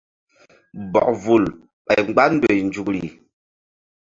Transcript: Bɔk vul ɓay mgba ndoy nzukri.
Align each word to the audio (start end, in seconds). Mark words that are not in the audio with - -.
Bɔk 0.91 1.07
vul 1.23 1.43
ɓay 1.85 1.99
mgba 2.07 2.23
ndoy 2.33 2.59
nzukri. 2.67 3.01